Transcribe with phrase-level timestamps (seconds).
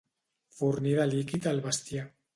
[0.61, 2.09] Fornir de líquid el bestiar.